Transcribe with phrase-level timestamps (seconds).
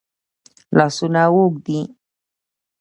[0.77, 1.79] لاسونه اوږد دي.